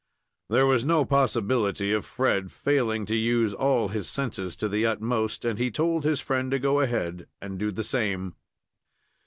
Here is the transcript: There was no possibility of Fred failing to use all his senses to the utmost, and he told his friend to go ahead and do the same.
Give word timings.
There 0.49 0.65
was 0.65 0.83
no 0.83 1.05
possibility 1.05 1.91
of 1.93 2.05
Fred 2.07 2.51
failing 2.51 3.05
to 3.05 3.15
use 3.15 3.53
all 3.53 3.89
his 3.89 4.09
senses 4.09 4.55
to 4.55 4.67
the 4.67 4.83
utmost, 4.83 5.45
and 5.45 5.59
he 5.59 5.69
told 5.69 6.05
his 6.05 6.19
friend 6.19 6.49
to 6.49 6.57
go 6.57 6.79
ahead 6.79 7.27
and 7.39 7.59
do 7.59 7.71
the 7.71 7.83
same. 7.83 8.33